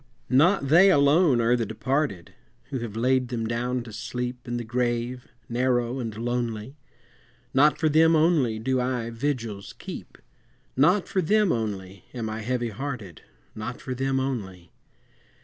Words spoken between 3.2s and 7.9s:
them down to sleep In the grave narrow and lonely, Not for